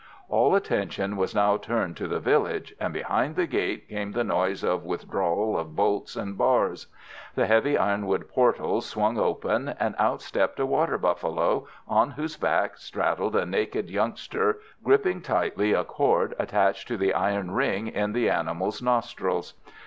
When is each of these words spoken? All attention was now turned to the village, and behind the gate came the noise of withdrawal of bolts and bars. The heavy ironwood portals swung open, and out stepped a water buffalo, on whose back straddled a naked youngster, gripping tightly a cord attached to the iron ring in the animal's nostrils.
All 0.29 0.55
attention 0.55 1.15
was 1.15 1.35
now 1.35 1.57
turned 1.57 1.95
to 1.97 2.07
the 2.07 2.19
village, 2.19 2.73
and 2.79 2.91
behind 2.91 3.35
the 3.35 3.45
gate 3.45 3.87
came 3.87 4.13
the 4.13 4.23
noise 4.23 4.63
of 4.63 4.83
withdrawal 4.83 5.55
of 5.55 5.75
bolts 5.75 6.15
and 6.15 6.35
bars. 6.35 6.87
The 7.35 7.45
heavy 7.45 7.77
ironwood 7.77 8.27
portals 8.27 8.87
swung 8.87 9.19
open, 9.19 9.69
and 9.79 9.93
out 9.99 10.23
stepped 10.23 10.59
a 10.59 10.65
water 10.65 10.97
buffalo, 10.97 11.67
on 11.87 12.09
whose 12.09 12.35
back 12.35 12.77
straddled 12.79 13.35
a 13.35 13.45
naked 13.45 13.91
youngster, 13.91 14.57
gripping 14.83 15.21
tightly 15.21 15.71
a 15.73 15.83
cord 15.83 16.33
attached 16.39 16.87
to 16.87 16.97
the 16.97 17.13
iron 17.13 17.51
ring 17.51 17.85
in 17.85 18.13
the 18.13 18.27
animal's 18.27 18.81
nostrils. 18.81 19.53